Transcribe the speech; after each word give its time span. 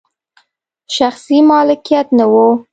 شخصي 0.95 1.37
مالکیت 1.51 2.07
نه 2.17 2.25
و. 2.31 2.33